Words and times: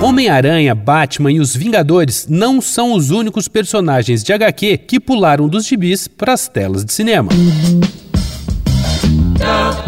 Homem-Aranha, 0.00 0.74
Batman 0.74 1.32
e 1.32 1.40
os 1.40 1.56
Vingadores 1.56 2.26
não 2.28 2.60
são 2.60 2.92
os 2.92 3.10
únicos 3.10 3.48
personagens 3.48 4.22
de 4.22 4.32
HQ 4.32 4.78
que 4.78 5.00
pularam 5.00 5.48
dos 5.48 5.66
gibis 5.66 6.06
para 6.06 6.34
as 6.34 6.46
telas 6.48 6.84
de 6.84 6.92
cinema. 6.92 7.30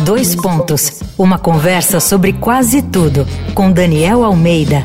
Dois 0.05 0.35
pontos. 0.35 1.03
Uma 1.19 1.39
conversa 1.39 2.01
sobre 2.01 2.33
quase 2.33 2.81
tudo 2.81 3.27
com 3.55 3.71
Daniel 3.71 4.25
Almeida. 4.25 4.83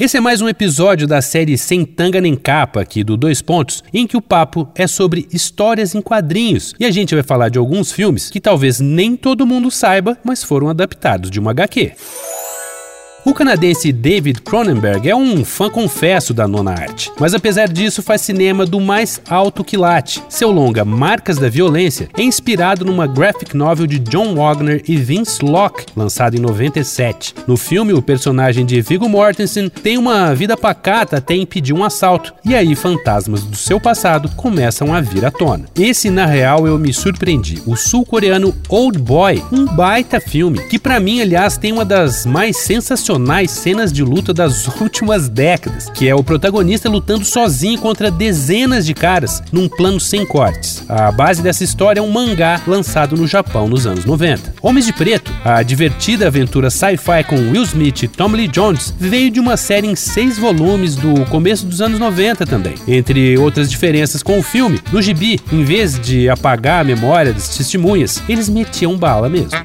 Esse 0.00 0.16
é 0.16 0.20
mais 0.20 0.40
um 0.40 0.48
episódio 0.48 1.08
da 1.08 1.20
série 1.20 1.58
Sem 1.58 1.84
Tanga 1.84 2.20
Nem 2.20 2.36
Capa, 2.36 2.80
aqui 2.80 3.02
do 3.02 3.16
Dois 3.16 3.42
Pontos, 3.42 3.82
em 3.92 4.06
que 4.06 4.16
o 4.16 4.22
papo 4.22 4.68
é 4.76 4.86
sobre 4.86 5.26
histórias 5.32 5.92
em 5.92 6.00
quadrinhos. 6.00 6.72
E 6.78 6.84
a 6.84 6.90
gente 6.92 7.16
vai 7.16 7.24
falar 7.24 7.48
de 7.48 7.58
alguns 7.58 7.90
filmes 7.90 8.30
que 8.30 8.40
talvez 8.40 8.78
nem 8.78 9.16
todo 9.16 9.44
mundo 9.44 9.72
saiba, 9.72 10.16
mas 10.22 10.44
foram 10.44 10.68
adaptados 10.68 11.32
de 11.32 11.40
uma 11.40 11.50
HQ. 11.50 11.94
O 13.24 13.34
canadense 13.34 13.92
David 13.92 14.40
Cronenberg 14.42 15.08
é 15.08 15.14
um 15.14 15.44
fã 15.44 15.68
confesso 15.68 16.32
da 16.32 16.46
nona 16.46 16.70
arte, 16.70 17.10
mas 17.18 17.34
apesar 17.34 17.68
disso 17.68 18.00
faz 18.00 18.20
cinema 18.20 18.64
do 18.64 18.80
mais 18.80 19.20
alto 19.28 19.64
quilate. 19.64 20.22
Seu 20.28 20.52
longa 20.52 20.84
Marcas 20.84 21.36
da 21.36 21.48
Violência 21.48 22.08
é 22.16 22.22
inspirado 22.22 22.84
numa 22.84 23.06
graphic 23.08 23.56
novel 23.56 23.86
de 23.86 23.98
John 23.98 24.36
Wagner 24.36 24.82
e 24.86 24.96
Vince 24.96 25.44
Locke, 25.44 25.86
lançado 25.96 26.36
em 26.36 26.40
97. 26.40 27.34
No 27.46 27.56
filme, 27.56 27.92
o 27.92 28.00
personagem 28.00 28.64
de 28.64 28.80
Viggo 28.80 29.08
Mortensen 29.08 29.68
tem 29.68 29.98
uma 29.98 30.32
vida 30.32 30.56
pacata 30.56 31.16
até 31.16 31.34
impedir 31.34 31.72
um 31.72 31.84
assalto, 31.84 32.32
e 32.44 32.54
aí 32.54 32.74
fantasmas 32.76 33.42
do 33.42 33.56
seu 33.56 33.80
passado 33.80 34.30
começam 34.36 34.94
a 34.94 35.00
vir 35.00 35.24
à 35.24 35.30
tona. 35.30 35.66
Esse, 35.76 36.08
na 36.08 36.24
real, 36.24 36.66
eu 36.66 36.78
me 36.78 36.94
surpreendi. 36.94 37.60
O 37.66 37.76
sul-coreano 37.76 38.54
Old 38.68 38.98
Boy, 38.98 39.42
um 39.52 39.66
baita 39.66 40.20
filme, 40.20 40.60
que 40.68 40.78
para 40.78 41.00
mim, 41.00 41.20
aliás, 41.20 41.58
tem 41.58 41.72
uma 41.72 41.84
das 41.84 42.24
mais 42.24 42.56
sensacionais 42.56 43.07
sensacionais 43.08 43.50
cenas 43.50 43.92
de 43.92 44.04
luta 44.04 44.34
das 44.34 44.66
últimas 44.80 45.28
décadas, 45.28 45.88
que 45.90 46.06
é 46.06 46.14
o 46.14 46.22
protagonista 46.22 46.90
lutando 46.90 47.24
sozinho 47.24 47.80
contra 47.80 48.10
dezenas 48.10 48.84
de 48.84 48.92
caras 48.92 49.42
num 49.50 49.68
plano 49.68 49.98
sem 49.98 50.26
cortes. 50.26 50.84
A 50.88 51.10
base 51.10 51.42
dessa 51.42 51.64
história 51.64 52.00
é 52.00 52.02
um 52.02 52.10
mangá 52.10 52.60
lançado 52.66 53.16
no 53.16 53.26
Japão 53.26 53.66
nos 53.66 53.86
anos 53.86 54.04
90. 54.04 54.54
Homens 54.60 54.84
de 54.84 54.92
Preto, 54.92 55.32
a 55.44 55.62
divertida 55.62 56.26
aventura 56.26 56.70
sci-fi 56.70 57.24
com 57.26 57.36
Will 57.36 57.62
Smith 57.62 58.02
e 58.02 58.08
Tommy 58.08 58.36
Lee 58.36 58.48
Jones, 58.48 58.94
veio 58.98 59.30
de 59.30 59.40
uma 59.40 59.56
série 59.56 59.86
em 59.86 59.96
seis 59.96 60.38
volumes 60.38 60.94
do 60.94 61.24
começo 61.26 61.64
dos 61.64 61.80
anos 61.80 61.98
90 61.98 62.44
também. 62.44 62.74
Entre 62.86 63.38
outras 63.38 63.70
diferenças 63.70 64.22
com 64.22 64.38
o 64.38 64.42
filme, 64.42 64.80
no 64.92 65.00
gibi, 65.00 65.40
em 65.50 65.64
vez 65.64 65.98
de 65.98 66.28
apagar 66.28 66.82
a 66.82 66.84
memória 66.84 67.32
das 67.32 67.56
testemunhas, 67.56 68.22
eles 68.28 68.48
metiam 68.48 68.96
bala 68.96 69.28
mesmo. 69.28 69.58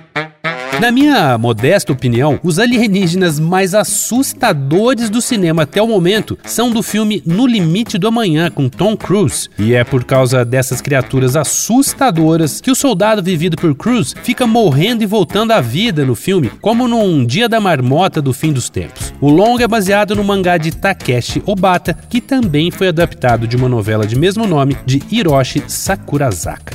Na 0.84 0.92
minha 0.92 1.38
modesta 1.38 1.94
opinião, 1.94 2.38
os 2.44 2.60
alienígenas 2.60 3.40
mais 3.40 3.74
assustadores 3.74 5.10
do 5.10 5.22
cinema 5.22 5.62
até 5.62 5.82
o 5.82 5.88
momento 5.88 6.38
são 6.44 6.70
do 6.70 6.84
filme 6.84 7.24
No 7.26 7.48
Limite 7.48 7.98
do 7.98 8.06
Amanhã, 8.06 8.52
com 8.52 8.68
Tom 8.68 8.98
Cruise. 8.98 9.48
E 9.58 9.74
é 9.74 9.86
por 9.86 10.04
causa 10.04 10.44
dessas 10.44 10.82
criaturas 10.82 11.38
assustadoras 11.38 12.60
que 12.60 12.70
o 12.70 12.76
soldado 12.76 13.24
vivido 13.24 13.56
por 13.56 13.74
Cruise 13.76 14.14
fica 14.24 14.46
morrendo 14.46 15.04
e 15.04 15.06
voltando 15.06 15.54
à 15.54 15.62
vida 15.62 16.04
no 16.04 16.16
filme, 16.16 16.52
como 16.60 16.86
num 16.86 17.26
Dia 17.26 17.48
da 17.48 17.62
Marmota 17.62 18.22
do 18.22 18.34
fim 18.34 18.52
dos 18.52 18.70
tempos. 18.70 19.14
O 19.22 19.30
longa 19.30 19.64
é 19.64 19.68
baseado 19.70 20.18
no 20.18 20.24
mangá 20.26 20.58
de 20.58 20.72
Takeshi 20.76 21.42
Obata, 21.46 21.98
que 22.10 22.20
também 22.20 22.72
foi 22.72 22.90
adaptado 22.90 23.48
de 23.48 23.56
uma 23.56 23.70
novela 23.70 24.06
de 24.06 24.20
mesmo 24.20 24.46
nome 24.46 24.76
de 24.86 25.02
Hiroshi 25.10 25.64
Sakurazaka. 25.66 26.73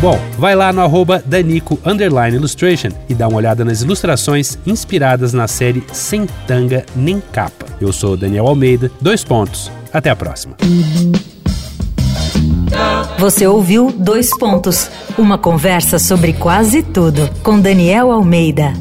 Bom, 0.00 0.16
vai 0.38 0.54
lá 0.54 0.72
no 0.72 0.80
arroba 0.80 1.20
Danico 1.26 1.76
Illustration 2.32 2.90
e 3.08 3.14
dá 3.14 3.26
uma 3.26 3.36
olhada 3.36 3.64
nas 3.64 3.82
ilustrações 3.82 4.56
inspiradas 4.64 5.32
na 5.32 5.48
série 5.48 5.82
Sem 5.92 6.24
Tanga 6.46 6.86
Nem 6.94 7.20
Capa. 7.32 7.66
Eu 7.80 7.92
sou 7.92 8.16
Daniel 8.16 8.46
Almeida, 8.46 8.92
dois 9.00 9.24
pontos. 9.24 9.72
Até 9.92 10.10
a 10.10 10.16
próxima. 10.16 10.56
Você 13.18 13.46
ouviu 13.48 13.90
Dois 13.90 14.30
Pontos, 14.38 14.88
uma 15.18 15.36
conversa 15.36 15.98
sobre 15.98 16.32
quase 16.32 16.82
tudo 16.84 17.28
com 17.42 17.60
Daniel 17.60 18.12
Almeida. 18.12 18.72